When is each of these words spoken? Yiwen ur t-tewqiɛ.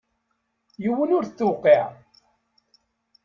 Yiwen 0.83 1.15
ur 1.17 1.23
t-tewqiɛ. 1.25 1.85